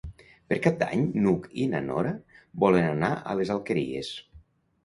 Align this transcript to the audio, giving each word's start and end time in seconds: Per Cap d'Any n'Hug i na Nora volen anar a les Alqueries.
Per 0.51 0.57
Cap 0.61 0.79
d'Any 0.79 1.03
n'Hug 1.25 1.45
i 1.63 1.67
na 1.73 1.81
Nora 1.89 2.13
volen 2.65 2.89
anar 2.97 3.11
a 3.19 3.37
les 3.41 3.53
Alqueries. 3.59 4.11